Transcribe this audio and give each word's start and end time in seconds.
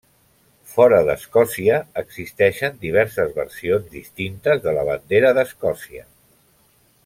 Fora 0.75 1.01
d'Escòcia 1.09 1.75
existeixen 2.03 2.81
diverses 2.87 3.37
versions 3.37 3.87
distintes 3.93 4.65
de 4.67 4.75
la 4.79 4.87
bandera 4.91 5.37
d'Escòcia. 5.41 6.07